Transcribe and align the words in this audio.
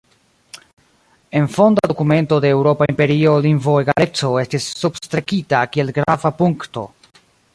En 1.39 1.45
fonda 1.57 1.89
dokumento 1.91 2.39
de 2.45 2.51
Eŭropa 2.55 2.87
Imperio 2.93 3.35
lingvoegaleco 3.47 4.31
estis 4.47 4.69
substrekita 4.81 5.63
kiel 5.75 5.95
grava 6.01 6.33
punkto. 6.43 6.87